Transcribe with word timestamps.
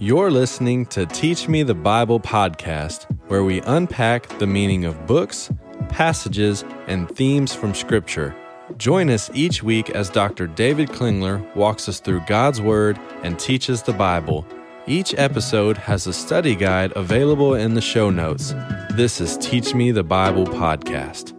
You're 0.00 0.30
listening 0.30 0.86
to 0.86 1.06
Teach 1.06 1.48
Me 1.48 1.64
the 1.64 1.74
Bible 1.74 2.20
podcast, 2.20 3.10
where 3.26 3.42
we 3.42 3.60
unpack 3.62 4.28
the 4.38 4.46
meaning 4.46 4.84
of 4.84 5.08
books, 5.08 5.50
passages, 5.88 6.64
and 6.86 7.10
themes 7.10 7.52
from 7.52 7.74
Scripture. 7.74 8.32
Join 8.76 9.10
us 9.10 9.28
each 9.34 9.64
week 9.64 9.90
as 9.90 10.08
Dr. 10.08 10.46
David 10.46 10.90
Klingler 10.90 11.42
walks 11.56 11.88
us 11.88 11.98
through 11.98 12.20
God's 12.28 12.60
Word 12.60 12.96
and 13.24 13.40
teaches 13.40 13.82
the 13.82 13.92
Bible. 13.92 14.46
Each 14.86 15.14
episode 15.18 15.76
has 15.76 16.06
a 16.06 16.12
study 16.12 16.54
guide 16.54 16.92
available 16.94 17.56
in 17.56 17.74
the 17.74 17.80
show 17.80 18.08
notes. 18.08 18.54
This 18.94 19.20
is 19.20 19.36
Teach 19.38 19.74
Me 19.74 19.90
the 19.90 20.04
Bible 20.04 20.46
podcast. 20.46 21.37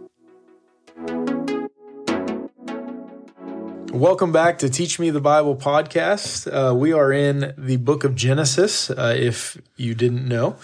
Welcome 3.90 4.30
back 4.30 4.58
to 4.60 4.70
Teach 4.70 5.00
Me 5.00 5.10
the 5.10 5.20
Bible 5.20 5.56
podcast. 5.56 6.46
Uh, 6.46 6.72
we 6.72 6.92
are 6.92 7.12
in 7.12 7.52
the 7.58 7.76
book 7.76 8.04
of 8.04 8.14
Genesis, 8.14 8.88
uh, 8.88 9.16
if 9.18 9.60
you 9.76 9.96
didn't 9.96 10.28
know. 10.28 10.54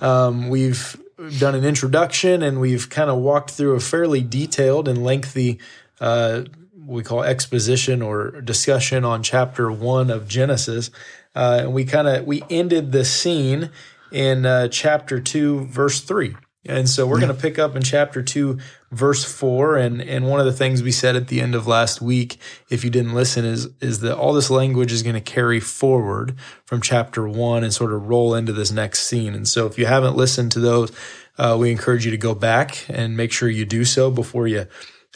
Um, 0.00 0.48
we've 0.48 1.00
done 1.38 1.54
an 1.54 1.64
introduction 1.64 2.42
and 2.42 2.60
we've 2.60 2.90
kind 2.90 3.08
of 3.08 3.18
walked 3.18 3.52
through 3.52 3.76
a 3.76 3.80
fairly 3.80 4.20
detailed 4.20 4.88
and 4.88 5.04
lengthy, 5.04 5.60
uh, 6.00 6.42
we 6.84 7.04
call 7.04 7.22
exposition 7.22 8.02
or 8.02 8.40
discussion 8.40 9.04
on 9.04 9.22
chapter 9.22 9.70
one 9.70 10.10
of 10.10 10.26
Genesis. 10.26 10.90
Uh, 11.36 11.58
and 11.60 11.72
we 11.72 11.84
kind 11.84 12.08
of 12.08 12.26
we 12.26 12.42
ended 12.50 12.90
the 12.90 13.04
scene 13.04 13.70
in 14.10 14.44
uh, 14.44 14.66
chapter 14.66 15.20
two, 15.20 15.66
verse 15.66 16.00
three. 16.00 16.34
And 16.64 16.88
so 16.88 17.06
we're 17.06 17.18
going 17.18 17.34
to 17.34 17.40
pick 17.40 17.58
up 17.58 17.74
in 17.74 17.82
chapter 17.82 18.22
2, 18.22 18.58
verse 18.92 19.24
4. 19.24 19.76
And, 19.76 20.00
and 20.00 20.28
one 20.28 20.38
of 20.38 20.46
the 20.46 20.52
things 20.52 20.82
we 20.82 20.92
said 20.92 21.16
at 21.16 21.28
the 21.28 21.40
end 21.40 21.54
of 21.54 21.66
last 21.66 22.00
week, 22.00 22.38
if 22.70 22.84
you 22.84 22.90
didn't 22.90 23.14
listen, 23.14 23.44
is, 23.44 23.68
is 23.80 24.00
that 24.00 24.16
all 24.16 24.32
this 24.32 24.50
language 24.50 24.92
is 24.92 25.02
going 25.02 25.14
to 25.14 25.20
carry 25.20 25.58
forward 25.58 26.36
from 26.64 26.80
chapter 26.80 27.26
1 27.26 27.64
and 27.64 27.74
sort 27.74 27.92
of 27.92 28.08
roll 28.08 28.34
into 28.34 28.52
this 28.52 28.70
next 28.70 29.00
scene. 29.00 29.34
And 29.34 29.48
so 29.48 29.66
if 29.66 29.78
you 29.78 29.86
haven't 29.86 30.16
listened 30.16 30.52
to 30.52 30.60
those, 30.60 30.92
uh, 31.38 31.56
we 31.58 31.70
encourage 31.72 32.04
you 32.04 32.10
to 32.10 32.18
go 32.18 32.34
back 32.34 32.84
and 32.88 33.16
make 33.16 33.32
sure 33.32 33.48
you 33.48 33.64
do 33.64 33.84
so 33.84 34.10
before 34.10 34.46
you 34.46 34.66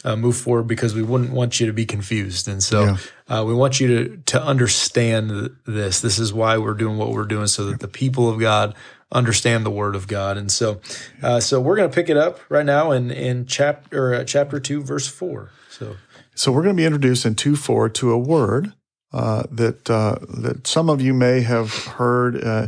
uh, 0.03 0.15
move 0.15 0.37
forward 0.37 0.63
because 0.63 0.93
we 0.93 1.03
wouldn't 1.03 1.31
want 1.31 1.59
you 1.59 1.67
to 1.67 1.73
be 1.73 1.85
confused. 1.85 2.47
And 2.47 2.63
so 2.63 2.83
yeah. 2.83 2.97
uh, 3.39 3.43
we 3.45 3.53
want 3.53 3.79
you 3.79 3.87
to, 3.87 4.17
to 4.17 4.41
understand 4.41 5.55
this. 5.65 6.01
This 6.01 6.19
is 6.19 6.33
why 6.33 6.57
we're 6.57 6.73
doing 6.73 6.97
what 6.97 7.11
we're 7.11 7.25
doing 7.25 7.47
so 7.47 7.65
that 7.65 7.79
the 7.79 7.87
people 7.87 8.29
of 8.29 8.39
God 8.39 8.75
understand 9.11 9.65
the 9.65 9.71
Word 9.71 9.95
of 9.95 10.07
God. 10.07 10.37
And 10.37 10.51
so, 10.51 10.81
uh, 11.23 11.39
so 11.39 11.61
we're 11.61 11.75
going 11.75 11.89
to 11.89 11.95
pick 11.95 12.09
it 12.09 12.17
up 12.17 12.39
right 12.49 12.65
now 12.65 12.91
in 12.91 13.11
in 13.11 13.45
chapter 13.45 14.13
uh, 14.13 14.23
chapter 14.23 14.59
two, 14.59 14.81
verse 14.81 15.07
four. 15.07 15.51
So, 15.69 15.95
so 16.35 16.51
we're 16.51 16.63
going 16.63 16.75
to 16.75 16.81
be 16.81 16.85
introduced 16.85 17.25
in 17.25 17.35
two 17.35 17.55
four 17.55 17.89
to 17.89 18.11
a 18.11 18.17
word 18.17 18.73
uh, 19.13 19.43
that 19.51 19.89
uh, 19.89 20.17
that 20.41 20.67
some 20.67 20.89
of 20.89 21.01
you 21.01 21.13
may 21.13 21.41
have 21.41 21.71
heard. 21.71 22.43
Uh, 22.43 22.67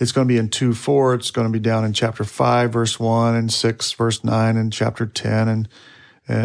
it's 0.00 0.10
going 0.10 0.26
to 0.26 0.32
be 0.32 0.38
in 0.38 0.48
two 0.48 0.74
four. 0.74 1.14
It's 1.14 1.30
going 1.30 1.46
to 1.46 1.52
be 1.52 1.60
down 1.60 1.84
in 1.84 1.92
chapter 1.92 2.24
five, 2.24 2.72
verse 2.72 2.98
one, 2.98 3.36
and 3.36 3.52
six, 3.52 3.92
verse 3.92 4.24
nine, 4.24 4.56
and 4.56 4.72
chapter 4.72 5.06
ten, 5.06 5.48
and 5.48 5.68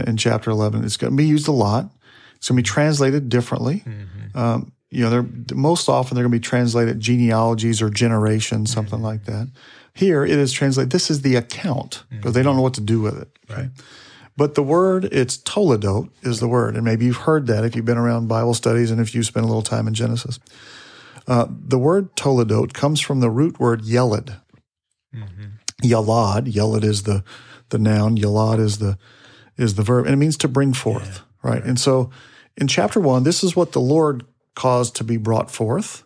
in 0.08 0.18
chapter 0.18 0.52
eleven. 0.52 0.84
It's 0.84 0.98
going 0.98 1.14
to 1.14 1.18
be 1.18 1.26
used 1.26 1.48
a 1.48 1.52
lot. 1.53 1.90
It's 2.36 2.50
going 2.50 2.58
to 2.58 2.64
be 2.64 2.68
translated 2.68 3.30
differently. 3.30 3.84
Mm-hmm. 3.86 4.38
Um, 4.38 4.72
you 4.90 5.04
know, 5.04 5.09
they're 5.09 5.56
most 5.56 5.88
often 5.88 6.16
they're 6.16 6.23
going 6.23 6.32
to 6.32 6.38
be 6.38 6.48
translated 6.48 7.00
genealogies 7.00 7.82
or 7.82 7.90
generations, 7.90 8.72
something 8.72 8.96
mm-hmm. 8.96 9.06
like 9.06 9.26
that. 9.26 9.50
Here 9.94 10.23
it 10.23 10.31
is 10.31 10.52
translated. 10.52 10.92
This 10.92 11.12
is 11.12 11.22
the 11.22 11.36
account 11.36 12.04
because 12.09 12.23
mm-hmm. 12.23 12.31
they 12.31 12.44
don't 12.44 12.56
know 12.56 12.62
what 12.62 12.73
to 12.76 12.81
do 12.81 13.02
with 13.02 13.22
it. 13.22 13.30
Okay? 13.50 13.62
Right. 13.62 13.72
But 14.36 14.56
the 14.56 14.64
word, 14.64 15.06
it's 15.12 15.38
toledot 15.38 16.09
is 16.22 16.40
the 16.40 16.48
word. 16.48 16.76
And 16.76 16.86
maybe 16.86 17.06
you've 17.06 17.18
heard 17.18 17.48
that 17.48 17.66
if 17.66 17.76
you've 17.76 17.86
been 17.86 17.98
around 17.98 18.30
Bible 18.30 18.54
studies 18.54 18.90
and 18.90 19.02
if 19.02 19.14
you 19.14 19.22
spend 19.22 19.44
a 19.44 19.48
little 19.48 19.62
time 19.62 19.88
in 19.88 19.94
Genesis. 19.94 20.40
Uh, 21.28 21.46
the 21.50 21.78
word 21.78 22.16
toledot 22.16 22.74
comes 22.74 23.02
from 23.02 23.20
the 23.20 23.30
root 23.30 23.59
word 23.59 23.81
yelid. 23.81 24.40
Mm-hmm. 25.13 25.46
Yalad, 25.84 26.84
is 26.84 27.03
the, 27.03 27.24
the 27.69 27.78
noun, 27.78 28.18
yalad 28.18 28.59
is 28.59 28.78
the, 28.78 28.97
is 29.58 29.75
the 29.75 29.84
verb, 29.84 30.06
and 30.06 30.13
it 30.13 30.18
means 30.18 30.38
to 30.38 30.47
bring 30.47 30.74
forth, 30.74 31.22
yeah. 31.44 31.50
right? 31.50 31.56
right? 31.56 31.63
And 31.63 31.80
so 31.80 32.09
in 32.56 32.68
chapter 32.68 33.00
one, 33.00 33.24
this 33.24 33.44
is 33.44 33.56
what 33.56 33.74
the 33.74 33.81
Lord 33.81 34.25
caused 34.59 34.94
to 34.97 35.06
be 35.06 35.16
brought 35.16 35.50
forth. 35.50 36.03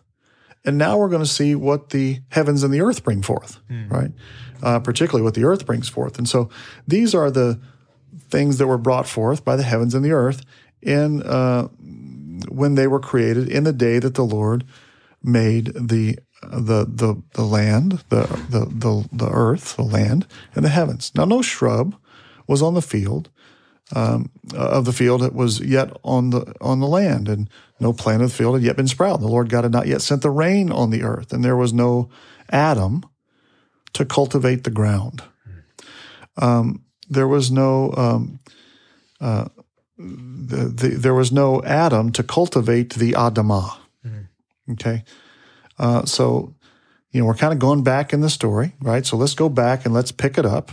And 0.64 0.78
now 0.78 0.96
we're 0.96 1.08
going 1.08 1.22
to 1.24 1.28
see 1.40 1.56
what 1.56 1.90
the 1.90 2.20
heavens 2.30 2.62
and 2.62 2.72
the 2.72 2.80
earth 2.80 3.02
bring 3.02 3.20
forth, 3.20 3.58
mm. 3.68 3.90
right? 3.90 4.12
Uh, 4.62 4.78
particularly 4.78 5.24
what 5.24 5.34
the 5.34 5.44
earth 5.44 5.66
brings 5.66 5.88
forth. 5.88 6.18
And 6.18 6.28
so 6.28 6.48
these 6.86 7.14
are 7.16 7.32
the 7.32 7.60
things 8.30 8.58
that 8.58 8.68
were 8.68 8.78
brought 8.78 9.08
forth 9.08 9.44
by 9.44 9.56
the 9.56 9.64
heavens 9.64 9.92
and 9.92 10.04
the 10.04 10.12
earth 10.12 10.44
in 10.80 11.22
uh, 11.24 11.64
when 12.48 12.76
they 12.76 12.86
were 12.86 13.00
created 13.00 13.48
in 13.48 13.64
the 13.64 13.72
day 13.72 13.98
that 13.98 14.14
the 14.14 14.24
Lord 14.24 14.64
made 15.20 15.66
the 15.74 16.16
the 16.42 16.86
the 16.86 17.20
the 17.32 17.42
land, 17.42 18.04
the 18.08 18.26
the 18.50 18.66
the, 18.66 19.08
the 19.12 19.30
earth, 19.30 19.76
the 19.76 19.82
land, 19.82 20.26
and 20.54 20.64
the 20.64 20.68
heavens. 20.68 21.10
Now, 21.16 21.24
no 21.24 21.42
shrub 21.42 21.96
was 22.46 22.62
on 22.62 22.74
the 22.74 22.82
field, 22.82 23.30
um, 23.94 24.30
of 24.54 24.84
the 24.84 24.92
field 24.92 25.20
that 25.20 25.34
was 25.34 25.60
yet 25.60 25.90
on 26.02 26.30
the 26.30 26.54
on 26.60 26.80
the 26.80 26.86
land, 26.86 27.28
and 27.28 27.50
no 27.84 27.92
plant 27.92 28.22
of 28.22 28.30
the 28.30 28.34
field 28.34 28.54
had 28.54 28.64
yet 28.64 28.76
been 28.76 28.88
sprouted. 28.88 29.22
The 29.22 29.28
Lord 29.28 29.50
God 29.50 29.64
had 29.64 29.72
not 29.72 29.86
yet 29.86 30.00
sent 30.00 30.22
the 30.22 30.30
rain 30.30 30.72
on 30.72 30.88
the 30.88 31.02
earth, 31.02 31.34
and 31.34 31.44
there 31.44 31.54
was 31.54 31.74
no 31.74 32.08
Adam 32.48 33.04
to 33.92 34.06
cultivate 34.06 34.64
the 34.64 34.70
ground. 34.70 35.22
Um, 36.38 36.82
there 37.08 37.28
was 37.28 37.52
no 37.52 37.92
um, 37.96 38.40
uh, 39.20 39.48
the, 39.98 40.72
the, 40.74 40.88
there 40.96 41.14
was 41.14 41.30
no 41.30 41.62
Adam 41.62 42.10
to 42.12 42.22
cultivate 42.22 42.94
the 42.94 43.12
Adamah. 43.12 43.76
Mm-hmm. 44.04 44.72
Okay, 44.72 45.04
uh, 45.78 46.06
so 46.06 46.54
you 47.10 47.20
know 47.20 47.26
we're 47.26 47.34
kind 47.34 47.52
of 47.52 47.58
going 47.58 47.84
back 47.84 48.14
in 48.14 48.22
the 48.22 48.30
story, 48.30 48.72
right? 48.80 49.04
So 49.04 49.18
let's 49.18 49.34
go 49.34 49.50
back 49.50 49.84
and 49.84 49.92
let's 49.92 50.10
pick 50.10 50.38
it 50.38 50.46
up. 50.46 50.72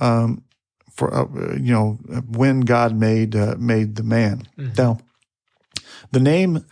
Um, 0.00 0.44
for 0.92 1.12
uh, 1.12 1.56
you 1.56 1.72
know 1.72 1.98
when 2.28 2.60
God 2.60 2.94
made 2.94 3.34
uh, 3.34 3.56
made 3.58 3.96
the 3.96 4.04
man. 4.04 4.48
Mm-hmm. 4.56 4.80
Now, 4.80 5.00
the 6.12 6.20
name 6.20 6.64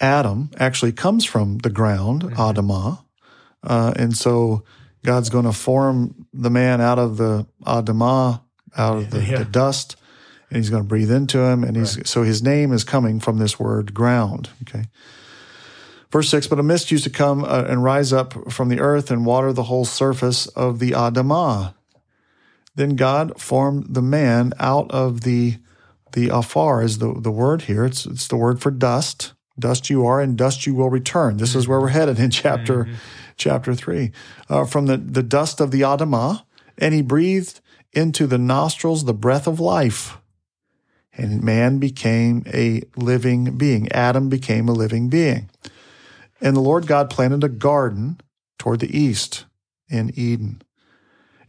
Adam 0.00 0.50
actually 0.58 0.92
comes 0.92 1.24
from 1.24 1.58
the 1.58 1.70
ground, 1.70 2.22
mm-hmm. 2.22 2.34
Adamah, 2.34 3.04
uh, 3.62 3.92
and 3.96 4.16
so 4.16 4.64
God's 5.04 5.30
going 5.30 5.44
to 5.44 5.52
form 5.52 6.26
the 6.32 6.50
man 6.50 6.80
out 6.80 6.98
of 6.98 7.16
the 7.16 7.46
Adamah, 7.64 8.42
out 8.76 8.96
of 8.96 9.10
the, 9.10 9.22
yeah. 9.22 9.38
the, 9.38 9.44
dust, 9.44 9.96
and 10.48 10.56
He's 10.56 10.70
going 10.70 10.82
to 10.82 10.88
breathe 10.88 11.10
into 11.10 11.38
him, 11.38 11.64
and 11.64 11.76
He's 11.76 11.96
right. 11.96 12.06
so 12.06 12.22
His 12.22 12.42
name 12.42 12.72
is 12.72 12.84
coming 12.84 13.20
from 13.20 13.38
this 13.38 13.58
word 13.58 13.94
ground. 13.94 14.50
Okay. 14.62 14.84
Verse 16.10 16.28
6 16.28 16.46
But 16.46 16.58
a 16.58 16.62
mist 16.62 16.90
used 16.90 17.04
to 17.04 17.10
come 17.10 17.44
uh, 17.44 17.64
and 17.66 17.82
rise 17.82 18.12
up 18.12 18.52
from 18.52 18.68
the 18.68 18.80
earth 18.80 19.10
and 19.10 19.26
water 19.26 19.52
the 19.52 19.64
whole 19.64 19.84
surface 19.84 20.46
of 20.48 20.78
the 20.78 20.92
Adamah. 20.92 21.74
Then 22.74 22.96
God 22.96 23.40
formed 23.40 23.94
the 23.94 24.02
man 24.02 24.52
out 24.58 24.90
of 24.90 25.22
the 25.22 25.56
the 26.12 26.28
afar 26.28 26.82
is 26.82 26.98
the, 26.98 27.14
the 27.14 27.30
word 27.30 27.62
here. 27.62 27.84
It's 27.84 28.06
it's 28.06 28.28
the 28.28 28.36
word 28.36 28.60
for 28.60 28.70
dust. 28.70 29.34
Dust 29.58 29.90
you 29.90 30.06
are, 30.06 30.20
and 30.20 30.36
dust 30.36 30.66
you 30.66 30.74
will 30.74 30.88
return. 30.88 31.36
This 31.36 31.54
is 31.54 31.68
where 31.68 31.80
we're 31.80 31.88
headed 31.88 32.18
in 32.18 32.30
chapter 32.30 32.84
mm-hmm. 32.84 32.94
chapter 33.36 33.74
three. 33.74 34.12
Uh, 34.48 34.64
from 34.64 34.86
the, 34.86 34.96
the 34.96 35.22
dust 35.22 35.60
of 35.60 35.70
the 35.70 35.82
Adamah, 35.82 36.44
and 36.78 36.94
he 36.94 37.02
breathed 37.02 37.60
into 37.92 38.26
the 38.26 38.38
nostrils 38.38 39.04
the 39.04 39.14
breath 39.14 39.46
of 39.46 39.60
life. 39.60 40.18
And 41.14 41.42
man 41.42 41.78
became 41.78 42.42
a 42.46 42.82
living 42.96 43.58
being. 43.58 43.92
Adam 43.92 44.30
became 44.30 44.66
a 44.66 44.72
living 44.72 45.10
being. 45.10 45.50
And 46.40 46.56
the 46.56 46.60
Lord 46.60 46.86
God 46.86 47.10
planted 47.10 47.44
a 47.44 47.50
garden 47.50 48.18
toward 48.58 48.80
the 48.80 48.98
east 48.98 49.44
in 49.90 50.10
Eden 50.16 50.62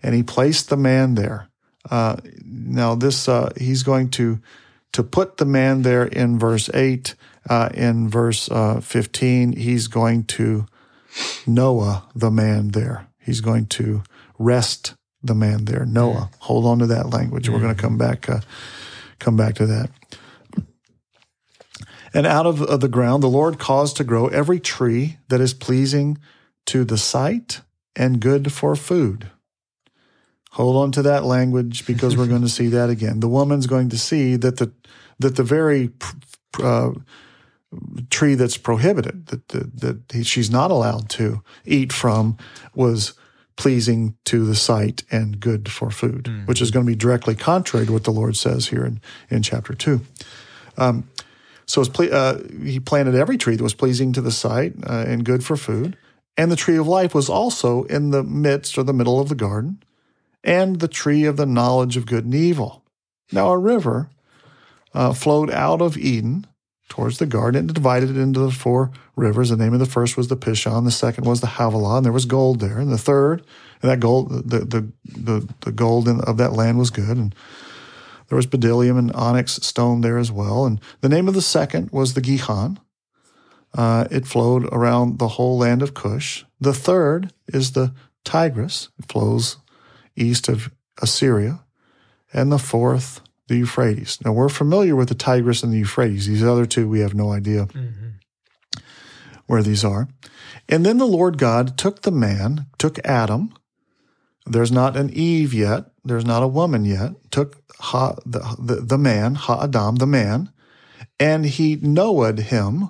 and 0.03 0.13
he 0.13 0.21
placed 0.21 0.69
the 0.69 0.77
man 0.77 1.15
there. 1.15 1.47
Uh, 1.89 2.15
now, 2.45 2.95
this 2.95 3.27
uh, 3.27 3.51
he's 3.57 3.83
going 3.83 4.09
to 4.11 4.39
to 4.93 5.03
put 5.03 5.37
the 5.37 5.45
man 5.45 5.81
there 5.81 6.05
in 6.05 6.39
verse 6.39 6.69
eight. 6.73 7.15
Uh, 7.49 7.69
in 7.73 8.09
verse 8.09 8.49
uh, 8.49 8.79
fifteen, 8.79 9.53
he's 9.53 9.87
going 9.87 10.23
to 10.23 10.65
Noah 11.45 12.07
the 12.15 12.31
man 12.31 12.69
there. 12.69 13.07
He's 13.19 13.41
going 13.41 13.65
to 13.67 14.03
rest 14.39 14.95
the 15.21 15.35
man 15.35 15.65
there. 15.65 15.85
Noah. 15.85 16.29
Hold 16.39 16.65
on 16.65 16.79
to 16.79 16.87
that 16.87 17.09
language. 17.09 17.49
We're 17.49 17.59
going 17.59 17.75
to 17.75 17.81
come 17.81 17.97
back. 17.97 18.29
Uh, 18.29 18.39
come 19.19 19.37
back 19.37 19.55
to 19.55 19.65
that. 19.65 19.89
And 22.13 22.27
out 22.27 22.45
of, 22.45 22.61
of 22.61 22.79
the 22.79 22.87
ground, 22.87 23.23
the 23.23 23.27
Lord 23.27 23.57
caused 23.57 23.97
to 23.97 24.03
grow 24.03 24.27
every 24.27 24.59
tree 24.59 25.17
that 25.29 25.41
is 25.41 25.53
pleasing 25.53 26.17
to 26.65 26.83
the 26.83 26.97
sight 26.97 27.61
and 27.95 28.19
good 28.19 28.51
for 28.51 28.75
food. 28.75 29.31
Hold 30.53 30.75
on 30.75 30.91
to 30.91 31.01
that 31.01 31.23
language 31.23 31.85
because 31.87 32.15
we're 32.15 32.27
going 32.27 32.43
to 32.43 32.49
see 32.49 32.67
that 32.67 32.89
again. 32.89 33.19
The 33.19 33.27
woman's 33.27 33.65
going 33.65 33.89
to 33.89 33.97
see 33.97 34.35
that 34.35 34.57
the 34.57 34.71
that 35.17 35.35
the 35.35 35.43
very 35.43 35.89
uh, 36.61 36.91
tree 38.09 38.35
that's 38.35 38.57
prohibited 38.57 39.27
that, 39.27 39.47
that 39.47 40.09
that 40.09 40.25
she's 40.25 40.51
not 40.51 40.69
allowed 40.69 41.09
to 41.09 41.41
eat 41.65 41.91
from 41.91 42.37
was 42.75 43.13
pleasing 43.55 44.15
to 44.25 44.45
the 44.45 44.55
sight 44.55 45.03
and 45.09 45.39
good 45.39 45.71
for 45.71 45.89
food, 45.89 46.25
mm-hmm. 46.25 46.45
which 46.45 46.61
is 46.61 46.69
going 46.69 46.85
to 46.85 46.91
be 46.91 46.95
directly 46.95 47.35
contrary 47.35 47.87
to 47.87 47.93
what 47.93 48.03
the 48.03 48.11
Lord 48.11 48.37
says 48.37 48.67
here 48.67 48.85
in 48.85 49.01
in 49.31 49.41
chapter 49.41 49.73
two. 49.73 50.01
Um, 50.77 51.09
so 51.65 51.83
ple- 51.85 52.13
uh, 52.13 52.37
he 52.63 52.79
planted 52.79 53.15
every 53.15 53.37
tree 53.37 53.55
that 53.55 53.63
was 53.63 53.73
pleasing 53.73 54.13
to 54.13 54.21
the 54.21 54.31
sight 54.31 54.73
uh, 54.87 55.05
and 55.07 55.25
good 55.25 55.43
for 55.43 55.57
food, 55.57 55.97
And 56.35 56.51
the 56.51 56.55
tree 56.55 56.77
of 56.77 56.87
life 56.87 57.13
was 57.13 57.29
also 57.29 57.83
in 57.83 58.09
the 58.09 58.23
midst 58.23 58.77
or 58.77 58.83
the 58.83 58.93
middle 58.93 59.19
of 59.19 59.29
the 59.29 59.35
garden, 59.35 59.83
and 60.43 60.79
the 60.79 60.87
tree 60.87 61.25
of 61.25 61.37
the 61.37 61.45
knowledge 61.45 61.97
of 61.97 62.05
good 62.05 62.25
and 62.25 62.35
evil. 62.35 62.83
Now 63.31 63.49
a 63.49 63.57
river 63.57 64.09
uh, 64.93 65.13
flowed 65.13 65.49
out 65.49 65.81
of 65.81 65.97
Eden 65.97 66.47
towards 66.89 67.17
the 67.17 67.25
garden 67.25 67.65
and 67.65 67.73
divided 67.73 68.11
it 68.11 68.17
into 68.17 68.39
the 68.39 68.51
four 68.51 68.91
rivers. 69.15 69.49
The 69.49 69.57
name 69.57 69.73
of 69.73 69.79
the 69.79 69.85
first 69.85 70.17
was 70.17 70.27
the 70.27 70.37
Pishon, 70.37 70.85
the 70.85 70.91
second 70.91 71.25
was 71.25 71.41
the 71.41 71.47
Havilah, 71.47 71.97
and 71.97 72.05
there 72.05 72.11
was 72.11 72.25
gold 72.25 72.59
there. 72.59 72.77
And 72.77 72.91
the 72.91 72.97
third, 72.97 73.43
and 73.81 73.89
that 73.89 73.99
gold, 73.99 74.29
the 74.29 74.59
the 74.59 74.91
the, 75.05 75.49
the 75.61 75.71
gold 75.71 76.07
in, 76.07 76.21
of 76.21 76.37
that 76.37 76.53
land 76.53 76.77
was 76.77 76.91
good, 76.91 77.17
and 77.17 77.33
there 78.27 78.35
was 78.35 78.47
bdellium 78.47 78.97
and 78.97 79.11
onyx 79.13 79.53
stone 79.53 80.01
there 80.01 80.17
as 80.17 80.31
well. 80.31 80.65
And 80.65 80.79
the 81.01 81.09
name 81.09 81.27
of 81.27 81.33
the 81.33 81.41
second 81.41 81.89
was 81.91 82.13
the 82.13 82.21
Gihon. 82.21 82.79
Uh, 83.75 84.07
it 84.11 84.27
flowed 84.27 84.65
around 84.71 85.17
the 85.17 85.29
whole 85.29 85.57
land 85.57 85.81
of 85.81 85.95
Cush. 85.95 86.45
The 86.61 86.73
third 86.73 87.33
is 87.47 87.71
the 87.71 87.93
Tigris. 88.23 88.89
It 88.99 89.11
flows 89.11 89.57
east 90.15 90.49
of 90.49 90.71
Assyria. 91.01 91.59
And 92.33 92.51
the 92.51 92.59
fourth, 92.59 93.21
the 93.47 93.57
Euphrates. 93.57 94.19
Now, 94.25 94.31
we're 94.33 94.49
familiar 94.49 94.95
with 94.95 95.09
the 95.09 95.15
Tigris 95.15 95.63
and 95.63 95.71
the 95.71 95.77
Euphrates. 95.77 96.27
These 96.27 96.43
other 96.43 96.65
two, 96.65 96.89
we 96.89 97.01
have 97.01 97.13
no 97.13 97.31
idea 97.31 97.67
mm-hmm. 97.67 98.79
where 99.45 99.61
these 99.61 99.85
are. 99.85 100.07
And 100.67 100.85
then 100.85 100.97
the 100.97 101.05
Lord 101.05 101.37
God 101.37 101.77
took 101.77 102.01
the 102.01 102.11
man, 102.11 102.65
took 102.77 102.97
Adam. 103.05 103.53
There's 104.45 104.71
not 104.71 104.97
an 104.97 105.09
Eve 105.11 105.53
yet. 105.53 105.91
There's 106.03 106.25
not 106.25 106.43
a 106.43 106.47
woman 106.47 106.85
yet. 106.85 107.11
Took 107.31 107.61
ha, 107.79 108.15
the, 108.25 108.39
the, 108.59 108.75
the 108.81 108.97
man, 108.97 109.35
Ha 109.35 109.63
Adam, 109.63 109.97
the 109.97 110.07
man, 110.07 110.51
and 111.19 111.45
he 111.45 111.75
Noah'd 111.75 112.39
him 112.39 112.89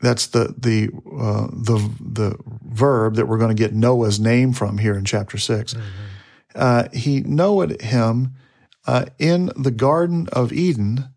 that's 0.00 0.28
the 0.28 0.54
the 0.56 0.90
uh, 1.18 1.48
the 1.52 1.90
the 2.00 2.36
verb 2.62 3.16
that 3.16 3.26
we're 3.26 3.38
going 3.38 3.54
to 3.54 3.62
get 3.62 3.74
Noah's 3.74 4.18
name 4.18 4.52
from 4.52 4.78
here 4.78 4.94
in 4.94 5.04
chapter 5.04 5.38
6 5.38 5.74
mm-hmm. 5.74 5.82
uh, 6.54 6.84
he 6.92 7.20
Noah'd 7.20 7.80
him 7.82 8.34
uh, 8.86 9.06
in 9.18 9.50
the 9.56 9.70
Garden 9.70 10.28
of 10.32 10.52
Eden 10.52 11.08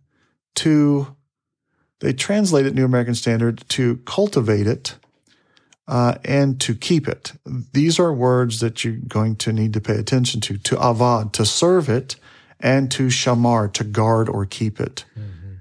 to 0.55 1.15
they 1.99 2.13
translate 2.13 2.65
it 2.65 2.75
New 2.75 2.85
American 2.85 3.15
Standard 3.15 3.63
to 3.69 3.97
cultivate 4.05 4.67
it 4.67 4.95
uh, 5.87 6.15
and 6.25 6.59
to 6.61 6.75
keep 6.75 7.07
it. 7.07 7.33
These 7.45 7.99
are 7.99 8.13
words 8.13 8.59
that 8.59 8.83
you're 8.83 8.97
going 9.07 9.37
to 9.37 9.53
need 9.53 9.73
to 9.73 9.81
pay 9.81 9.95
attention 9.95 10.41
to. 10.41 10.57
To 10.57 10.75
avad, 10.75 11.31
to 11.33 11.45
serve 11.45 11.89
it, 11.89 12.17
and 12.59 12.91
to 12.91 13.07
shamar, 13.07 13.71
to 13.73 13.83
guard 13.83 14.29
or 14.29 14.45
keep 14.45 14.79
it. 14.79 15.05
Mm-hmm. 15.17 15.53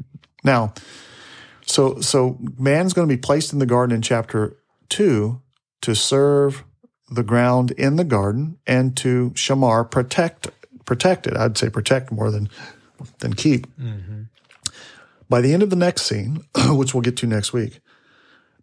Now 0.45 0.75
so, 1.73 2.01
so 2.01 2.39
man's 2.59 2.93
going 2.93 3.09
to 3.09 3.15
be 3.15 3.21
placed 3.21 3.55
in 3.55 3.59
the 3.59 3.67
garden 3.67 3.97
in 3.97 4.03
chapter 4.03 4.59
two 4.91 5.41
to 5.81 5.95
serve 5.95 6.65
the 7.11 7.23
ground 7.23 7.71
in 7.73 7.97
the 7.97 8.05
garden 8.05 8.59
and 8.67 8.95
to 8.99 9.31
shamar, 9.31 9.91
protect, 9.91 10.51
protect 10.85 11.27
it. 11.27 11.35
I'd 11.35 11.57
say 11.57 11.71
protect 11.71 12.13
more 12.13 12.31
than 12.31 12.51
than 13.21 13.33
keep. 13.33 13.67
Mm-hmm. 13.77 14.25
By 15.31 15.41
the 15.41 15.55
end 15.55 15.63
of 15.63 15.71
the 15.71 15.77
next 15.77 16.03
scene, 16.03 16.45
which 16.69 16.93
we'll 16.93 17.01
get 17.01 17.17
to 17.17 17.27
next 17.27 17.55
week, 17.55 17.81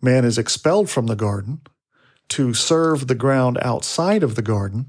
man 0.02 0.24
is 0.24 0.38
expelled 0.38 0.88
from 0.88 1.08
the 1.08 1.16
garden 1.16 1.62
to 2.30 2.54
serve 2.54 3.08
the 3.08 3.16
ground 3.16 3.58
outside 3.64 4.22
of 4.22 4.36
the 4.36 4.44
garden, 4.44 4.86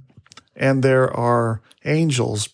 and 0.55 0.83
there 0.83 1.11
are 1.11 1.63
angels 1.87 2.51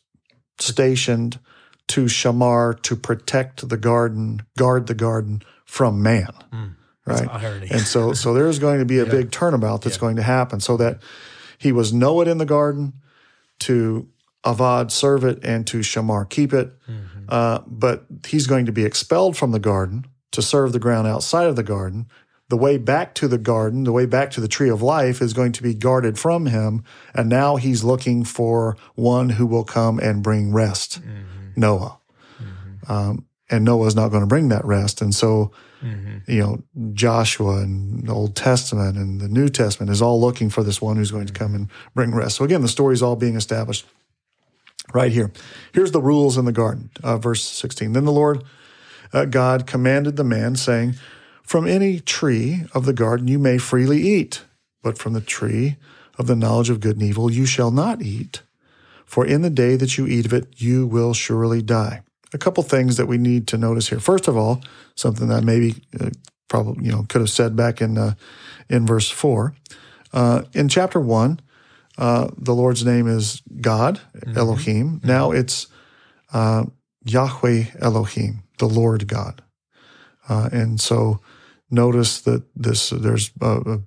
stationed 0.61 1.41
to 1.89 2.05
shamar 2.07 2.81
to 2.83 2.97
protect 2.97 3.69
the 3.69 3.77
garden, 3.77 4.43
guard 4.57 4.87
the 4.87 4.95
garden 4.95 5.43
from 5.65 6.03
man. 6.03 6.33
Mm, 6.53 6.75
right. 7.05 7.71
and 7.71 7.81
so 7.81 8.13
so 8.13 8.35
there's 8.35 8.59
going 8.59 8.79
to 8.79 8.85
be 8.85 8.99
a 8.99 9.05
yeah. 9.05 9.11
big 9.11 9.31
turnabout 9.31 9.83
that's 9.83 9.97
yeah. 9.97 10.01
going 10.01 10.17
to 10.17 10.23
happen 10.23 10.61
so 10.61 10.77
that 10.77 11.01
he 11.59 11.73
was 11.73 11.93
Noah 11.93 12.27
in 12.27 12.39
the 12.39 12.45
garden 12.45 12.95
to 13.61 14.09
Avad 14.45 14.91
serve 14.91 15.25
it 15.25 15.45
and 15.45 15.67
to 15.67 15.79
Shamar 15.79 16.29
keep 16.29 16.53
it. 16.53 16.73
Mm-hmm. 16.89 17.25
Uh, 17.29 17.61
but 17.67 18.07
he's 18.27 18.47
going 18.47 18.67
to 18.67 18.73
be 18.73 18.85
expelled 18.85 19.37
from 19.37 19.51
the 19.51 19.59
garden 19.59 20.07
to 20.31 20.41
serve 20.41 20.73
the 20.73 20.79
ground 20.79 21.09
outside 21.09 21.47
of 21.47 21.57
the 21.57 21.63
garden. 21.63 22.07
The 22.49 22.57
way 22.57 22.79
back 22.79 23.15
to 23.17 23.27
the 23.27 23.39
garden, 23.39 23.83
the 23.83 23.93
way 23.93 24.07
back 24.07 24.31
to 24.33 24.41
the 24.41 24.47
tree 24.47 24.69
of 24.69 24.81
life 24.81 25.21
is 25.21 25.33
going 25.33 25.51
to 25.53 25.65
be 25.65 25.75
guarded 25.75 26.17
from 26.17 26.47
him. 26.47 26.85
And 27.13 27.29
now 27.29 27.57
he's 27.57 27.83
looking 27.83 28.23
for 28.23 28.77
one 28.95 29.31
who 29.31 29.47
will 29.47 29.65
come 29.65 29.99
and 29.99 30.23
bring 30.23 30.53
rest. 30.53 31.01
Mm-hmm. 31.01 31.36
Noah. 31.57 31.99
Mm-hmm. 32.41 32.93
Um, 32.93 33.27
and 33.49 33.65
Noah's 33.65 33.95
not 33.95 34.09
going 34.09 34.23
to 34.23 34.27
bring 34.27 34.49
that 34.49 34.65
rest. 34.65 35.01
And 35.01 35.15
so, 35.15 35.53
mm-hmm. 35.83 36.31
you 36.31 36.41
know, 36.41 36.63
Joshua 36.95 37.59
and 37.59 38.07
the 38.07 38.13
Old 38.13 38.35
Testament 38.35 38.97
and 38.97 39.21
the 39.21 39.29
New 39.29 39.49
Testament 39.49 39.91
is 39.91 40.03
all 40.03 40.21
looking 40.21 40.51
for 40.51 40.63
this 40.63 40.83
one 40.83 40.97
who's 40.97 41.13
going 41.13 41.27
to 41.27 41.33
come 41.33 41.55
and 41.55 41.69
bring 41.95 42.15
rest. 42.15 42.37
So 42.37 42.45
again, 42.45 42.63
the 42.63 42.69
story 42.69 42.95
is 42.95 43.03
all 43.03 43.17
being 43.17 43.37
established 43.37 43.87
right 44.93 45.13
here. 45.13 45.31
Here's 45.73 45.93
the 45.93 46.03
rules 46.03 46.37
in 46.37 46.45
the 46.45 46.53
garden, 46.53 46.91
uh, 47.03 47.19
verse 47.19 47.43
16. 47.43 47.93
Then 47.93 48.05
the 48.05 48.13
Lord 48.13 48.43
uh, 49.13 49.25
God 49.27 49.67
commanded 49.67 50.17
the 50.17 50.25
man, 50.25 50.57
saying, 50.57 50.95
From 51.43 51.67
any 51.67 52.01
tree 52.01 52.65
of 52.75 52.85
the 52.85 52.93
garden 52.93 53.29
you 53.29 53.39
may 53.39 53.59
freely 53.59 54.03
eat, 54.03 54.45
but 54.83 54.99
from 54.99 55.13
the 55.13 55.21
tree 55.21 55.77
of 56.19 56.27
the 56.27 56.37
knowledge 56.37 56.71
of 56.71 56.81
good 56.81 56.97
and 56.97 57.03
evil 57.05 57.31
you 57.31 57.47
shall 57.47 57.71
not 57.71 58.03
eat 58.03 58.43
for 59.07 59.25
in 59.25 59.43
the 59.43 59.51
day 59.51 59.77
that 59.77 59.97
you 59.97 60.07
eat 60.07 60.27
of 60.27 60.33
it, 60.33 60.61
you 60.61 60.87
will 60.87 61.15
surely 61.15 61.63
die. 61.63 62.03
A 62.35 62.39
couple 62.39 62.63
things 62.63 62.97
that 62.97 63.07
we 63.07 63.19
need 63.19 63.47
to 63.49 63.57
notice 63.57 63.89
here. 63.89 64.01
First 64.01 64.29
of 64.29 64.37
all, 64.37 64.61
something 64.97 65.29
that 65.29 65.45
maybe 65.45 65.77
uh, 65.99 66.11
probably 66.49 66.85
you 66.85 66.93
know 66.93 67.07
could 67.09 67.21
have 67.21 67.31
said 67.31 67.57
back 67.57 67.81
in 67.81 67.97
uh, 67.97 68.15
in 68.69 68.87
verse 68.87 69.09
four. 69.09 69.55
Uh, 70.13 70.43
in 70.53 70.69
chapter 70.69 71.01
one, 71.01 71.41
uh, 71.99 72.29
the 72.37 72.55
Lord's 72.55 72.85
name 72.85 73.07
is 73.07 73.43
God 73.61 74.01
mm-hmm. 74.15 74.37
Elohim. 74.37 74.99
Mm-hmm. 74.99 75.07
Now 75.07 75.31
it's 75.31 75.69
uh, 76.33 76.65
Yahweh 77.05 77.65
Elohim, 77.81 78.43
the 78.59 78.69
Lord 78.69 79.07
God, 79.07 79.43
uh, 80.29 80.49
and 80.53 80.81
so 80.81 81.21
notice 81.71 82.21
that 82.23 82.43
this 82.57 82.91
there's 82.91 83.31
a, 83.41 83.81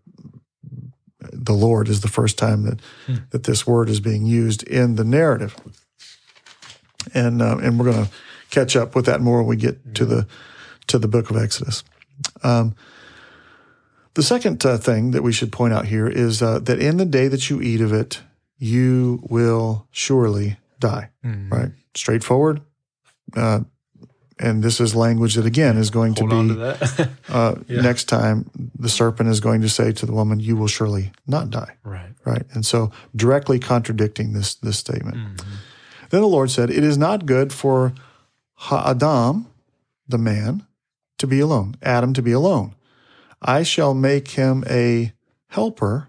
the 1.49 1.53
Lord 1.53 1.89
is 1.89 2.01
the 2.01 2.07
first 2.07 2.37
time 2.37 2.61
that 2.61 2.79
hmm. 3.07 3.15
that 3.31 3.43
this 3.43 3.65
word 3.65 3.89
is 3.89 3.99
being 3.99 4.27
used 4.27 4.61
in 4.61 4.97
the 4.97 5.03
narrative, 5.03 5.55
and 7.11 7.41
uh, 7.41 7.57
and 7.57 7.79
we're 7.79 7.91
going 7.91 8.05
to 8.05 8.11
catch 8.51 8.75
up 8.75 8.93
with 8.93 9.07
that 9.07 9.19
more 9.19 9.39
when 9.39 9.47
we 9.47 9.55
get 9.55 9.95
to 9.95 10.05
the 10.05 10.27
to 10.85 10.99
the 10.99 11.07
book 11.07 11.31
of 11.31 11.37
Exodus. 11.37 11.83
Um, 12.43 12.75
the 14.13 14.21
second 14.21 14.63
uh, 14.63 14.77
thing 14.77 15.09
that 15.11 15.23
we 15.23 15.33
should 15.33 15.51
point 15.51 15.73
out 15.73 15.85
here 15.85 16.07
is 16.07 16.43
uh, 16.43 16.59
that 16.59 16.79
in 16.79 16.97
the 16.97 17.05
day 17.05 17.27
that 17.27 17.49
you 17.49 17.61
eat 17.61 17.81
of 17.81 17.93
it, 17.93 18.21
you 18.59 19.19
will 19.27 19.87
surely 19.89 20.57
die. 20.79 21.09
Mm. 21.25 21.51
Right, 21.51 21.71
straightforward. 21.95 22.61
Uh, 23.35 23.61
and 24.39 24.63
this 24.63 24.79
is 24.79 24.95
language 24.95 25.35
that 25.35 25.45
again 25.45 25.77
is 25.77 25.89
going 25.89 26.15
Hold 26.15 26.29
to 26.31 26.53
be 26.53 26.95
to 26.95 27.09
uh, 27.29 27.55
yeah. 27.67 27.81
next 27.81 28.05
time 28.05 28.49
the 28.77 28.89
serpent 28.89 29.29
is 29.29 29.39
going 29.39 29.61
to 29.61 29.69
say 29.69 29.91
to 29.91 30.05
the 30.05 30.13
woman, 30.13 30.39
"You 30.39 30.55
will 30.55 30.67
surely 30.67 31.11
not 31.27 31.49
die." 31.49 31.75
Right, 31.83 32.13
right, 32.25 32.43
and 32.53 32.65
so 32.65 32.91
directly 33.15 33.59
contradicting 33.59 34.33
this 34.33 34.55
this 34.55 34.77
statement. 34.77 35.17
Mm-hmm. 35.17 35.55
Then 36.09 36.21
the 36.21 36.27
Lord 36.27 36.49
said, 36.49 36.69
"It 36.69 36.83
is 36.83 36.97
not 36.97 37.25
good 37.25 37.51
for 37.51 37.93
Adam, 38.71 39.47
the 40.07 40.17
man, 40.17 40.65
to 41.17 41.27
be 41.27 41.39
alone. 41.39 41.75
Adam 41.83 42.13
to 42.13 42.21
be 42.21 42.31
alone. 42.31 42.75
I 43.41 43.63
shall 43.63 43.93
make 43.93 44.29
him 44.29 44.63
a 44.69 45.13
helper 45.47 46.07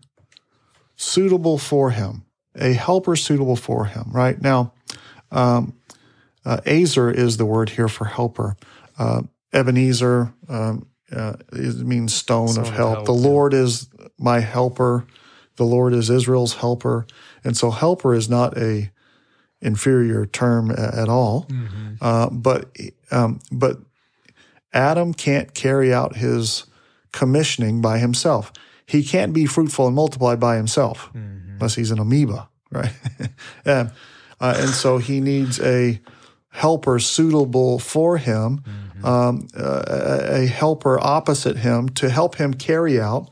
suitable 0.97 1.59
for 1.59 1.91
him. 1.91 2.25
A 2.55 2.75
helper 2.75 3.17
suitable 3.17 3.57
for 3.57 3.87
him." 3.87 4.11
Right 4.13 4.41
now. 4.41 4.73
Um, 5.33 5.75
uh, 6.44 6.59
Azer 6.66 7.12
is 7.14 7.37
the 7.37 7.47
word 7.47 7.70
here 7.70 7.88
for 7.88 8.06
helper. 8.06 8.56
Uh, 8.99 9.23
Ebenezer 9.52 10.32
um, 10.49 10.87
uh, 11.12 11.35
means 11.52 12.14
stone, 12.14 12.49
stone 12.49 12.64
of, 12.64 12.70
help. 12.70 12.90
of 12.90 12.94
help. 12.94 13.06
The 13.06 13.12
Lord 13.12 13.54
is 13.54 13.88
my 14.18 14.40
helper. 14.40 15.06
The 15.56 15.64
Lord 15.64 15.92
is 15.92 16.09
Israel's 16.09 16.54
helper. 16.54 17.06
And 17.44 17.56
so 17.56 17.70
helper 17.70 18.14
is 18.14 18.28
not 18.28 18.56
a 18.56 18.90
inferior 19.61 20.26
term 20.26 20.70
at 20.70 21.09
all. 21.09 21.47
Mm-hmm. 21.49 21.94
Uh, 22.00 22.30
but 22.30 22.75
um, 23.11 23.40
but 23.52 23.78
Adam 24.73 25.12
can't 25.12 25.52
carry 25.54 25.92
out 25.92 26.16
his 26.16 26.64
commissioning 27.12 27.80
by 27.80 27.99
himself. 27.99 28.52
He 28.87 29.02
can't 29.02 29.32
be 29.32 29.47
fruitful 29.47 29.87
and 29.87 29.94
multiply 29.94 30.37
by 30.37 30.56
himself 30.56 31.11
mm-hmm. 31.14 31.54
unless 31.54 31.75
he's 31.75 31.90
an 31.90 31.99
amoeba, 31.99 32.49
right? 32.70 32.92
and, 33.64 33.92
uh, 34.40 34.54
and 34.56 34.70
so 34.70 34.99
he 34.99 35.20
needs 35.20 35.61
a 35.61 36.00
helper 36.50 36.99
suitable 36.99 37.78
for 37.78 38.19
him, 38.19 38.59
mm-hmm. 38.59 39.04
um, 39.04 39.49
uh, 39.57 40.21
a 40.28 40.47
helper 40.47 40.99
opposite 41.00 41.59
him 41.59 41.88
to 41.90 42.11
help 42.11 42.37
him 42.37 42.54
carry 42.54 43.00
out 43.00 43.30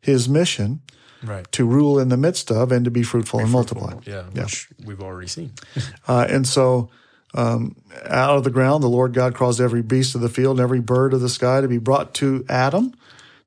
his 0.00 0.28
mission. 0.28 0.80
Right. 1.22 1.50
To 1.52 1.66
rule 1.66 1.98
in 1.98 2.08
the 2.08 2.16
midst 2.16 2.50
of 2.50 2.72
and 2.72 2.86
to 2.86 2.90
be 2.90 3.02
fruitful 3.02 3.40
be 3.40 3.42
and 3.42 3.52
fruitful, 3.52 3.82
multiply. 3.82 4.10
Yeah, 4.10 4.24
yeah, 4.32 4.44
which 4.44 4.70
we've 4.86 5.02
already 5.02 5.28
seen. 5.28 5.52
uh, 6.08 6.26
and 6.30 6.46
so 6.46 6.88
um, 7.34 7.76
out 8.06 8.38
of 8.38 8.44
the 8.44 8.50
ground, 8.50 8.82
the 8.82 8.88
Lord 8.88 9.12
God 9.12 9.34
caused 9.34 9.60
every 9.60 9.82
beast 9.82 10.14
of 10.14 10.22
the 10.22 10.30
field 10.30 10.58
and 10.58 10.64
every 10.64 10.80
bird 10.80 11.12
of 11.12 11.20
the 11.20 11.28
sky 11.28 11.60
to 11.60 11.68
be 11.68 11.76
brought 11.76 12.14
to 12.14 12.44
Adam 12.48 12.94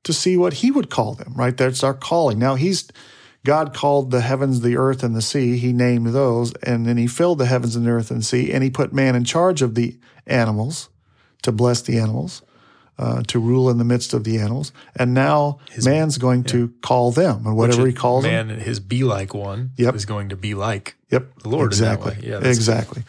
to 0.04 0.12
see 0.12 0.36
what 0.36 0.54
he 0.54 0.70
would 0.70 0.88
call 0.88 1.14
them, 1.14 1.32
right? 1.34 1.56
That's 1.56 1.82
our 1.82 1.94
calling. 1.94 2.38
Now 2.38 2.54
he's 2.54 2.88
God 3.44 3.74
called 3.74 4.10
the 4.10 4.22
heavens, 4.22 4.60
the 4.62 4.76
earth, 4.76 5.02
and 5.02 5.14
the 5.14 5.22
sea. 5.22 5.58
He 5.58 5.72
named 5.72 6.06
those, 6.08 6.52
and 6.62 6.86
then 6.86 6.96
he 6.96 7.06
filled 7.06 7.38
the 7.38 7.46
heavens 7.46 7.76
and 7.76 7.86
the 7.86 7.90
earth 7.90 8.10
and 8.10 8.20
the 8.20 8.24
sea, 8.24 8.52
and 8.52 8.64
he 8.64 8.70
put 8.70 8.92
man 8.92 9.14
in 9.14 9.24
charge 9.24 9.60
of 9.62 9.74
the 9.74 9.98
animals 10.26 10.88
to 11.42 11.52
bless 11.52 11.82
the 11.82 11.98
animals, 11.98 12.40
uh, 12.98 13.22
to 13.24 13.38
rule 13.38 13.68
in 13.68 13.76
the 13.76 13.84
midst 13.84 14.14
of 14.14 14.24
the 14.24 14.38
animals. 14.38 14.72
And 14.96 15.12
now 15.12 15.58
his, 15.70 15.84
man's 15.86 16.16
going 16.16 16.44
to 16.44 16.72
call 16.80 17.12
them, 17.12 17.46
and 17.46 17.54
whatever 17.54 17.86
he 17.86 17.92
calls 17.92 18.24
them. 18.24 18.48
man, 18.48 18.58
his 18.60 18.80
be 18.80 19.04
like 19.04 19.34
one 19.34 19.72
Yep. 19.76 19.94
is 19.94 20.06
going 20.06 20.30
to 20.30 20.36
be 20.36 20.54
like 20.54 20.96
Yep. 21.10 21.40
the 21.42 21.48
Lord 21.50 21.66
Exactly. 21.72 22.12
way. 22.12 22.18
Yeah, 22.22 22.38
exactly. 22.38 23.02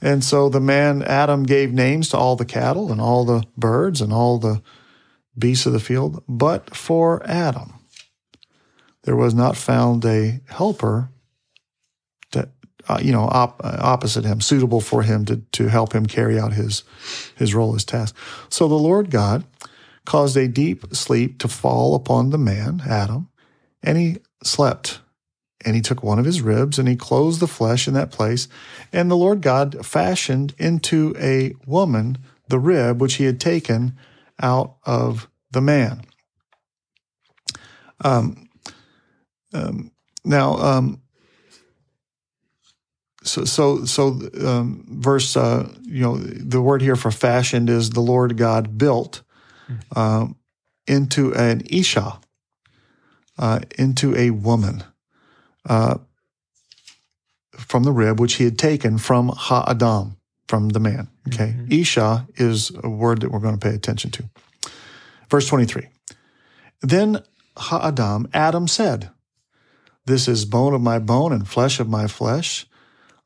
And 0.00 0.22
so 0.22 0.48
the 0.48 0.60
man 0.60 1.02
Adam 1.02 1.42
gave 1.44 1.72
names 1.72 2.08
to 2.10 2.16
all 2.16 2.36
the 2.36 2.44
cattle 2.44 2.92
and 2.92 3.00
all 3.00 3.24
the 3.24 3.44
birds 3.56 4.00
and 4.00 4.12
all 4.12 4.38
the 4.38 4.62
beasts 5.38 5.64
of 5.66 5.72
the 5.72 5.80
field, 5.80 6.22
but 6.28 6.74
for 6.76 7.22
Adam 7.24 7.74
there 9.04 9.16
was 9.16 9.34
not 9.34 9.56
found 9.56 10.04
a 10.04 10.40
helper 10.46 11.10
that 12.32 12.50
uh, 12.88 12.98
you 13.02 13.12
know 13.12 13.22
op- 13.22 13.60
uh, 13.64 13.78
opposite 13.80 14.24
him, 14.24 14.40
suitable 14.40 14.80
for 14.80 15.02
him 15.02 15.24
to 15.24 15.36
to 15.52 15.68
help 15.68 15.94
him 15.94 16.06
carry 16.06 16.38
out 16.38 16.52
his 16.52 16.84
his 17.36 17.54
role, 17.54 17.72
his 17.72 17.84
task. 17.84 18.16
So 18.48 18.68
the 18.68 18.74
Lord 18.74 19.10
God 19.10 19.44
caused 20.04 20.36
a 20.36 20.48
deep 20.48 20.94
sleep 20.94 21.38
to 21.38 21.48
fall 21.48 21.94
upon 21.94 22.30
the 22.30 22.38
man 22.38 22.82
Adam, 22.88 23.28
and 23.82 23.98
he 23.98 24.18
slept. 24.42 25.00
And 25.64 25.76
he 25.76 25.80
took 25.80 26.02
one 26.02 26.18
of 26.18 26.24
his 26.24 26.40
ribs 26.40 26.76
and 26.76 26.88
he 26.88 26.96
closed 26.96 27.38
the 27.38 27.46
flesh 27.46 27.86
in 27.86 27.94
that 27.94 28.10
place. 28.10 28.48
And 28.92 29.08
the 29.08 29.16
Lord 29.16 29.42
God 29.42 29.86
fashioned 29.86 30.56
into 30.58 31.14
a 31.20 31.54
woman 31.66 32.18
the 32.48 32.58
rib 32.58 33.00
which 33.00 33.14
he 33.14 33.26
had 33.26 33.40
taken 33.40 33.96
out 34.40 34.74
of 34.84 35.28
the 35.52 35.60
man. 35.60 36.02
Um, 38.00 38.48
um, 39.52 39.90
now, 40.24 40.54
um, 40.56 41.02
so 43.24 43.44
so 43.44 43.84
so 43.84 44.20
um, 44.44 44.84
verse 44.88 45.36
uh, 45.36 45.68
you 45.82 46.02
know 46.02 46.16
the 46.16 46.60
word 46.60 46.82
here 46.82 46.96
for 46.96 47.10
fashioned 47.10 47.70
is 47.70 47.90
the 47.90 48.00
Lord 48.00 48.36
God 48.36 48.76
built 48.78 49.22
um, 49.94 50.36
into 50.86 51.32
an 51.34 51.62
isha, 51.70 52.18
uh, 53.38 53.60
into 53.78 54.16
a 54.16 54.30
woman 54.30 54.84
uh, 55.68 55.98
from 57.56 57.84
the 57.84 57.92
rib 57.92 58.18
which 58.18 58.34
he 58.34 58.44
had 58.44 58.58
taken 58.58 58.98
from 58.98 59.28
Ha 59.28 59.64
Adam, 59.68 60.16
from 60.48 60.70
the 60.70 60.80
man. 60.80 61.08
Okay, 61.28 61.54
isha 61.70 62.26
is 62.34 62.72
a 62.82 62.88
word 62.88 63.20
that 63.20 63.30
we're 63.30 63.38
going 63.38 63.58
to 63.58 63.68
pay 63.68 63.74
attention 63.74 64.10
to. 64.10 64.24
Verse 65.30 65.46
twenty 65.46 65.66
three. 65.66 65.86
Then 66.80 67.22
Ha 67.56 67.88
Adam, 67.88 68.28
Adam 68.34 68.66
said, 68.66 69.10
This 70.04 70.28
is 70.28 70.44
bone 70.44 70.74
of 70.74 70.80
my 70.80 70.98
bone 70.98 71.32
and 71.32 71.46
flesh 71.48 71.80
of 71.80 71.88
my 71.88 72.06
flesh. 72.06 72.66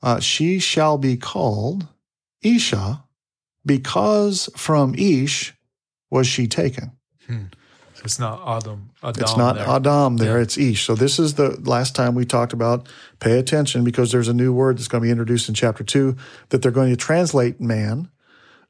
Uh, 0.03 0.21
she 0.21 0.59
shall 0.59 0.99
be 0.99 1.17
called 1.17 1.89
Isha, 2.43 3.03
because 3.65 4.49
from 4.57 4.95
Ish 4.95 5.55
was 6.11 6.27
she 6.27 6.47
taken. 6.47 6.93
So 7.29 8.03
it's 8.05 8.19
not 8.19 8.41
Adam. 8.47 8.91
Adam 9.03 9.23
It's 9.23 9.37
not 9.37 9.57
there. 9.57 9.69
Adam 9.69 10.17
there, 10.19 10.41
it's 10.41 10.57
Ish. 10.57 10.85
So 10.85 10.95
this 10.95 11.19
is 11.19 11.35
the 11.35 11.59
last 11.63 11.97
time 11.97 12.15
we 12.15 12.25
talked 12.25 12.53
about 12.53 12.89
pay 13.19 13.39
attention 13.39 13.83
because 13.83 14.13
there's 14.13 14.29
a 14.29 14.35
new 14.35 14.53
word 14.53 14.79
that's 14.79 14.87
going 14.87 15.03
to 15.03 15.07
be 15.07 15.11
introduced 15.11 15.49
in 15.49 15.55
chapter 15.55 15.83
two 15.83 16.17
that 16.51 16.63
they're 16.63 16.71
going 16.71 16.91
to 16.91 16.97
translate 16.97 17.61
man. 17.61 18.09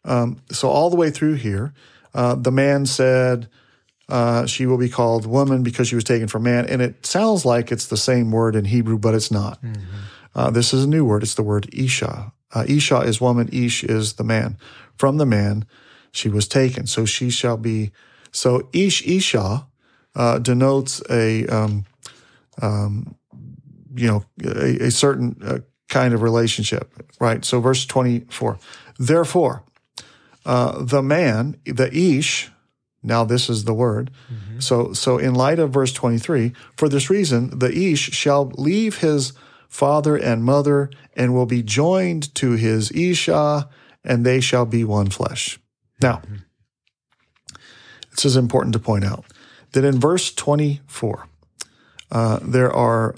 Um, 0.04 0.40
so 0.50 0.68
all 0.68 0.88
the 0.88 0.96
way 0.96 1.10
through 1.10 1.34
here, 1.34 1.74
uh, 2.14 2.36
the 2.36 2.52
man 2.52 2.86
said, 2.86 3.48
uh, 4.08 4.46
she 4.46 4.66
will 4.66 4.78
be 4.78 4.88
called 4.88 5.26
woman 5.26 5.62
because 5.62 5.88
she 5.88 5.94
was 5.94 6.04
taken 6.04 6.28
from 6.28 6.44
man. 6.44 6.66
And 6.66 6.80
it 6.80 7.04
sounds 7.04 7.44
like 7.44 7.72
it's 7.72 7.86
the 7.86 7.96
same 7.96 8.30
word 8.30 8.54
in 8.54 8.64
Hebrew, 8.66 8.98
but 8.98 9.14
it's 9.14 9.30
not. 9.30 9.58
Uh, 10.34 10.50
this 10.50 10.72
is 10.72 10.84
a 10.84 10.88
new 10.88 11.04
word. 11.04 11.22
It's 11.22 11.34
the 11.34 11.42
word 11.42 11.68
Isha. 11.72 12.32
Uh, 12.54 12.64
Isha 12.68 13.00
is 13.00 13.20
woman, 13.20 13.48
Ish 13.52 13.84
is 13.84 14.14
the 14.14 14.24
man. 14.24 14.56
From 14.96 15.16
the 15.16 15.26
man, 15.26 15.64
she 16.12 16.28
was 16.28 16.46
taken. 16.46 16.86
So 16.86 17.04
she 17.04 17.30
shall 17.30 17.56
be. 17.56 17.90
So 18.32 18.68
Ish 18.72 19.06
Isha 19.06 19.66
uh, 20.14 20.38
denotes 20.38 21.02
a, 21.10 21.46
um, 21.46 21.84
um, 22.62 23.16
you 23.94 24.06
know, 24.08 24.24
a, 24.44 24.86
a 24.86 24.90
certain 24.90 25.36
uh, 25.44 25.58
kind 25.88 26.14
of 26.14 26.22
relationship, 26.22 26.92
right? 27.18 27.44
So 27.44 27.60
verse 27.60 27.84
24. 27.86 28.58
Therefore, 28.98 29.64
uh, 30.44 30.82
the 30.84 31.02
man, 31.02 31.56
the 31.64 31.90
Ish, 31.94 32.50
now 33.02 33.24
this 33.24 33.48
is 33.48 33.64
the 33.64 33.74
word. 33.74 34.10
So, 34.58 34.92
so 34.92 35.18
in 35.18 35.34
light 35.34 35.58
of 35.58 35.70
verse 35.70 35.92
23, 35.92 36.52
for 36.76 36.88
this 36.88 37.10
reason, 37.10 37.58
the 37.58 37.70
Ish 37.72 38.10
shall 38.10 38.46
leave 38.56 38.98
his 38.98 39.32
father 39.68 40.16
and 40.16 40.42
mother 40.44 40.90
and 41.14 41.34
will 41.34 41.46
be 41.46 41.62
joined 41.62 42.34
to 42.36 42.52
his 42.52 42.90
Isha, 42.92 43.68
and 44.04 44.24
they 44.24 44.40
shall 44.40 44.66
be 44.66 44.84
one 44.84 45.10
flesh. 45.10 45.58
Now, 46.00 46.22
this 48.10 48.24
is 48.24 48.36
important 48.36 48.72
to 48.72 48.78
point 48.78 49.04
out 49.04 49.24
that 49.72 49.84
in 49.84 50.00
verse 50.00 50.32
24, 50.32 51.28
uh, 52.10 52.38
there 52.42 52.72
are 52.72 53.14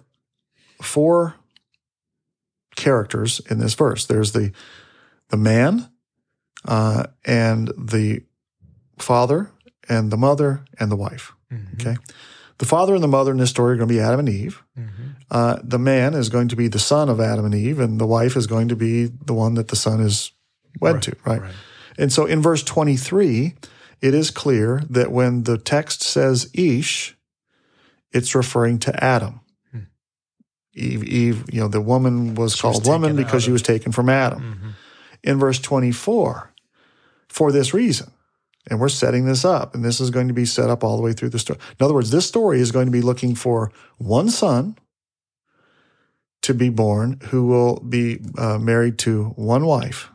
four 0.82 1.36
characters 2.76 3.40
in 3.50 3.58
this 3.58 3.74
verse. 3.74 4.06
There's 4.06 4.32
the 4.32 4.52
the 5.28 5.36
man, 5.36 5.90
uh, 6.64 7.08
and 7.24 7.68
the 7.76 8.22
father, 8.98 9.50
and 9.88 10.10
the 10.10 10.16
mother, 10.16 10.64
and 10.78 10.90
the 10.90 10.96
wife. 10.96 11.32
Okay, 11.74 11.96
the 12.58 12.66
father 12.66 12.94
and 12.94 13.02
the 13.02 13.08
mother 13.08 13.32
in 13.32 13.38
this 13.38 13.50
story 13.50 13.74
are 13.74 13.76
going 13.76 13.88
to 13.88 13.94
be 13.94 14.00
Adam 14.00 14.20
and 14.20 14.28
Eve. 14.28 14.62
Uh, 15.30 15.58
the 15.62 15.78
man 15.78 16.14
is 16.14 16.28
going 16.28 16.48
to 16.48 16.56
be 16.56 16.68
the 16.68 16.78
son 16.78 17.08
of 17.08 17.20
Adam 17.20 17.44
and 17.44 17.54
Eve, 17.54 17.80
and 17.80 18.00
the 18.00 18.06
wife 18.06 18.36
is 18.36 18.46
going 18.46 18.68
to 18.68 18.76
be 18.76 19.04
the 19.06 19.34
one 19.34 19.54
that 19.54 19.68
the 19.68 19.76
son 19.76 20.00
is 20.00 20.32
wed 20.80 21.02
to. 21.02 21.16
Right? 21.24 21.40
right. 21.40 21.52
And 21.98 22.12
so 22.12 22.26
in 22.26 22.40
verse 22.40 22.62
23, 22.62 23.54
it 24.00 24.14
is 24.14 24.30
clear 24.30 24.82
that 24.88 25.10
when 25.10 25.42
the 25.42 25.58
text 25.58 26.02
says 26.02 26.50
Ish, 26.54 27.16
it's 28.12 28.34
referring 28.34 28.78
to 28.80 29.04
Adam. 29.04 29.40
Eve, 30.74 31.04
Eve, 31.04 31.44
you 31.52 31.60
know, 31.60 31.68
the 31.68 31.80
woman 31.80 32.34
was 32.34 32.52
was 32.52 32.60
called 32.60 32.86
woman 32.86 33.16
because 33.16 33.42
out 33.42 33.46
she 33.46 33.50
was 33.50 33.62
taken 33.62 33.90
from 33.90 34.08
Adam. 34.08 34.74
In 35.24 35.38
verse 35.38 35.58
24, 35.58 36.52
for 37.28 37.50
this 37.50 37.74
reason, 37.74 38.12
and 38.68 38.80
we're 38.80 38.88
setting 38.88 39.24
this 39.24 39.44
up, 39.44 39.74
and 39.74 39.84
this 39.84 40.00
is 40.00 40.10
going 40.10 40.28
to 40.28 40.34
be 40.34 40.44
set 40.44 40.70
up 40.70 40.84
all 40.84 40.96
the 40.96 41.02
way 41.02 41.12
through 41.12 41.30
the 41.30 41.38
story. 41.38 41.58
In 41.78 41.84
other 41.84 41.94
words, 41.94 42.10
this 42.10 42.26
story 42.26 42.60
is 42.60 42.72
going 42.72 42.86
to 42.86 42.92
be 42.92 43.00
looking 43.02 43.34
for 43.34 43.72
one 43.98 44.28
son 44.28 44.76
to 46.42 46.54
be 46.54 46.68
born 46.68 47.20
who 47.28 47.46
will 47.46 47.80
be 47.80 48.20
uh, 48.36 48.58
married 48.58 48.98
to 48.98 49.26
one 49.36 49.66
wife. 49.66 50.10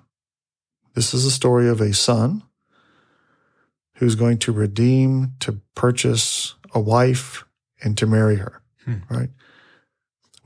This 0.93 1.13
is 1.13 1.25
a 1.25 1.31
story 1.31 1.67
of 1.67 1.81
a 1.81 1.93
son 1.93 2.43
who's 3.95 4.15
going 4.15 4.37
to 4.39 4.51
redeem, 4.51 5.33
to 5.39 5.59
purchase 5.75 6.55
a 6.73 6.79
wife, 6.79 7.45
and 7.83 7.97
to 7.97 8.07
marry 8.07 8.37
her. 8.37 8.61
Right? 9.09 9.29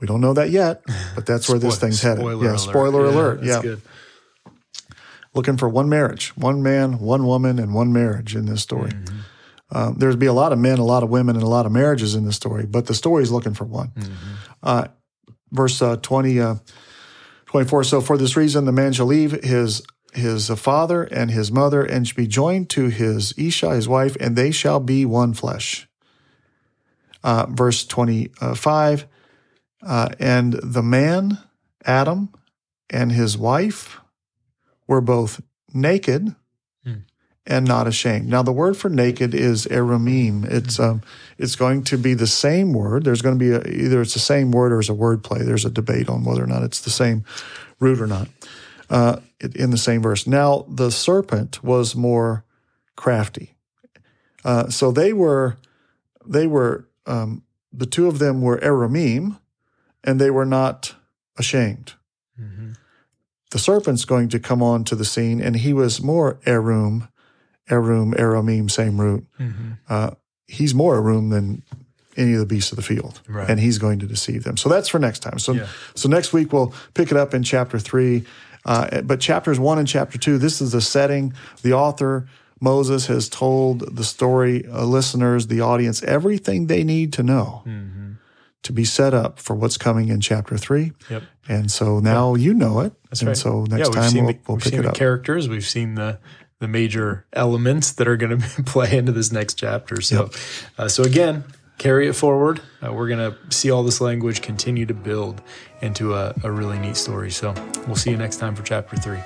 We 0.00 0.06
don't 0.06 0.20
know 0.20 0.34
that 0.34 0.50
yet, 0.50 0.82
but 1.14 1.26
that's 1.26 1.48
where 1.48 1.58
this 1.58 1.78
thing's 1.78 2.02
headed. 2.02 2.20
spoiler 2.20 2.44
yeah, 2.44 2.50
alert. 2.50 2.60
spoiler 2.60 3.04
alert. 3.04 3.40
that's 3.40 3.48
Yeah, 3.48 3.62
good. 3.62 3.82
Looking 5.38 5.56
for 5.56 5.68
one 5.68 5.88
marriage, 5.88 6.36
one 6.36 6.64
man, 6.64 6.98
one 6.98 7.24
woman, 7.24 7.60
and 7.60 7.72
one 7.72 7.92
marriage 7.92 8.34
in 8.34 8.46
this 8.46 8.60
story. 8.60 8.90
Mm-hmm. 8.90 9.18
Um, 9.70 9.94
there's 9.98 10.16
be 10.16 10.26
a 10.26 10.32
lot 10.32 10.52
of 10.52 10.58
men, 10.58 10.78
a 10.78 10.84
lot 10.84 11.04
of 11.04 11.10
women, 11.10 11.36
and 11.36 11.44
a 11.44 11.48
lot 11.48 11.64
of 11.64 11.70
marriages 11.70 12.16
in 12.16 12.24
this 12.24 12.34
story, 12.34 12.66
but 12.66 12.86
the 12.86 12.94
story 12.94 13.22
is 13.22 13.30
looking 13.30 13.54
for 13.54 13.64
one. 13.64 13.92
Mm-hmm. 13.96 14.34
Uh, 14.64 14.88
verse 15.52 15.80
uh, 15.80 15.96
20, 15.96 16.40
uh, 16.40 16.54
24. 17.46 17.84
So 17.84 18.00
for 18.00 18.18
this 18.18 18.36
reason, 18.36 18.64
the 18.64 18.72
man 18.72 18.92
shall 18.92 19.06
leave 19.06 19.30
his 19.44 19.82
his 20.14 20.48
father 20.48 21.04
and 21.04 21.30
his 21.30 21.52
mother 21.52 21.84
and 21.84 22.08
shall 22.08 22.16
be 22.16 22.26
joined 22.26 22.70
to 22.70 22.88
his 22.88 23.32
Isha, 23.36 23.74
his 23.74 23.86
wife, 23.86 24.16
and 24.18 24.34
they 24.34 24.50
shall 24.50 24.80
be 24.80 25.04
one 25.04 25.34
flesh. 25.34 25.86
Uh, 27.22 27.46
verse 27.48 27.86
25. 27.86 29.06
Uh, 29.86 30.08
and 30.18 30.54
the 30.54 30.82
man, 30.82 31.38
Adam, 31.84 32.30
and 32.90 33.12
his 33.12 33.36
wife 33.36 34.00
were 34.88 35.00
both 35.00 35.40
naked 35.72 36.34
and 37.46 37.66
not 37.66 37.86
ashamed. 37.86 38.28
Now, 38.28 38.42
the 38.42 38.52
word 38.52 38.76
for 38.76 38.88
naked 38.88 39.34
is 39.34 39.66
eremim. 39.66 40.44
It's 40.50 40.80
um, 40.80 41.02
it's 41.38 41.56
going 41.56 41.84
to 41.84 41.96
be 41.96 42.14
the 42.14 42.26
same 42.26 42.72
word. 42.72 43.04
There's 43.04 43.22
going 43.22 43.38
to 43.38 43.44
be 43.44 43.52
a, 43.52 43.84
either 43.84 44.02
it's 44.02 44.14
the 44.14 44.20
same 44.20 44.50
word 44.50 44.72
or 44.72 44.80
it's 44.80 44.88
a 44.88 44.94
word 44.94 45.22
play. 45.22 45.42
There's 45.42 45.64
a 45.64 45.70
debate 45.70 46.08
on 46.08 46.24
whether 46.24 46.42
or 46.42 46.46
not 46.46 46.62
it's 46.62 46.80
the 46.80 46.90
same 46.90 47.24
root 47.80 48.00
or 48.00 48.06
not 48.06 48.28
uh, 48.90 49.20
in 49.54 49.70
the 49.70 49.78
same 49.78 50.02
verse. 50.02 50.26
Now, 50.26 50.66
the 50.68 50.90
serpent 50.90 51.62
was 51.62 51.94
more 51.94 52.44
crafty. 52.96 53.54
Uh, 54.44 54.68
so 54.68 54.90
they 54.90 55.12
were 55.12 55.56
they 56.26 56.46
were 56.46 56.86
um, 57.06 57.42
the 57.72 57.86
two 57.86 58.08
of 58.08 58.18
them 58.18 58.42
were 58.42 58.58
eremim, 58.58 59.38
and 60.04 60.20
they 60.20 60.30
were 60.30 60.46
not 60.46 60.94
ashamed. 61.36 61.94
The 63.50 63.58
serpent's 63.58 64.04
going 64.04 64.28
to 64.30 64.38
come 64.38 64.62
on 64.62 64.84
to 64.84 64.94
the 64.94 65.04
scene, 65.04 65.40
and 65.40 65.56
he 65.56 65.72
was 65.72 66.02
more 66.02 66.34
erum, 66.44 67.08
erum, 67.70 68.14
eremim, 68.14 68.70
same 68.70 69.00
root. 69.00 69.26
Uh, 69.88 70.10
he's 70.46 70.74
more 70.74 71.00
erum 71.00 71.30
than 71.30 71.62
any 72.16 72.32
of 72.34 72.40
the 72.40 72.46
beasts 72.46 72.72
of 72.72 72.76
the 72.76 72.82
field, 72.82 73.20
Right. 73.28 73.48
and 73.48 73.60
he's 73.60 73.78
going 73.78 74.00
to 74.00 74.06
deceive 74.06 74.44
them. 74.44 74.56
So 74.56 74.68
that's 74.68 74.88
for 74.88 74.98
next 74.98 75.20
time. 75.20 75.38
So 75.38 75.52
Yeah. 75.52 75.66
so 75.94 76.08
next 76.08 76.32
week 76.32 76.52
we'll 76.52 76.74
pick 76.94 77.10
it 77.10 77.16
up 77.16 77.32
in 77.32 77.42
chapter 77.42 77.78
three. 77.78 78.24
Uh, 78.64 79.02
but 79.02 79.20
chapters 79.20 79.58
one 79.60 79.78
and 79.78 79.86
chapter 79.88 80.18
two, 80.18 80.36
this 80.36 80.60
is 80.60 80.72
the 80.72 80.80
setting. 80.80 81.32
The 81.62 81.72
author 81.72 82.26
Moses 82.60 83.06
has 83.06 83.28
told 83.28 83.96
the 83.96 84.02
story 84.04 84.66
uh, 84.66 84.84
listeners, 84.84 85.46
the 85.46 85.60
audience, 85.60 86.02
everything 86.02 86.66
they 86.66 86.82
need 86.84 87.12
to 87.14 87.22
know 87.22 87.62
Mm-hmm. 87.66 88.12
To 88.62 88.72
be 88.72 88.84
set 88.84 89.14
up 89.14 89.38
for 89.38 89.54
what's 89.54 89.76
coming 89.76 90.08
in 90.08 90.20
chapter 90.20 90.56
three. 90.56 90.92
Yep. 91.10 91.22
And 91.48 91.70
so 91.70 92.00
now 92.00 92.34
you 92.34 92.52
know 92.54 92.80
it. 92.80 92.92
That's 93.04 93.20
and 93.20 93.28
right. 93.28 93.36
so 93.36 93.64
next 93.64 93.88
we've 93.88 93.94
time 93.94 94.14
we'll, 94.14 94.32
the, 94.32 94.38
we'll 94.46 94.56
we've 94.56 94.62
pick 94.62 94.72
seen 94.72 94.80
it 94.80 94.82
the 94.82 94.88
up. 94.90 94.94
characters. 94.94 95.48
We've 95.48 95.64
seen 95.64 95.94
the 95.94 96.18
the 96.60 96.68
major 96.68 97.24
elements 97.32 97.92
that 97.92 98.08
are 98.08 98.16
going 98.16 98.40
to 98.56 98.62
play 98.64 98.96
into 98.96 99.12
this 99.12 99.30
next 99.32 99.54
chapter. 99.54 100.00
So, 100.00 100.30
uh, 100.76 100.88
so 100.88 101.04
again, 101.04 101.44
carry 101.78 102.08
it 102.08 102.14
forward. 102.14 102.60
Uh, 102.84 102.92
we're 102.92 103.08
going 103.08 103.32
to 103.32 103.36
see 103.56 103.70
all 103.70 103.84
this 103.84 104.00
language 104.00 104.42
continue 104.42 104.84
to 104.86 104.94
build 104.94 105.40
into 105.80 106.14
a, 106.14 106.34
a 106.42 106.50
really 106.50 106.78
neat 106.78 106.96
story. 106.96 107.30
So, 107.30 107.54
we'll 107.86 107.96
see 107.96 108.10
you 108.10 108.16
next 108.16 108.38
time 108.38 108.56
for 108.56 108.64
chapter 108.64 108.96
three. 108.96 109.20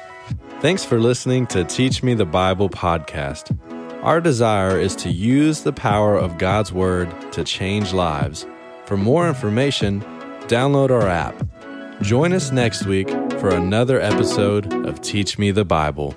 Thanks 0.60 0.84
for 0.84 1.00
listening 1.00 1.46
to 1.48 1.64
Teach 1.64 2.02
Me 2.02 2.14
the 2.14 2.26
Bible 2.26 2.68
podcast. 2.68 3.58
Our 4.02 4.20
desire 4.20 4.78
is 4.78 4.94
to 4.96 5.10
use 5.10 5.62
the 5.62 5.72
power 5.72 6.16
of 6.16 6.36
God's 6.36 6.72
Word 6.72 7.10
to 7.32 7.44
change 7.44 7.92
lives. 7.92 8.46
For 8.92 8.98
more 8.98 9.26
information, 9.26 10.02
download 10.48 10.90
our 10.90 11.08
app. 11.08 11.34
Join 12.02 12.34
us 12.34 12.52
next 12.52 12.84
week 12.84 13.08
for 13.40 13.48
another 13.48 13.98
episode 13.98 14.70
of 14.86 15.00
Teach 15.00 15.38
Me 15.38 15.50
the 15.50 15.64
Bible. 15.64 16.14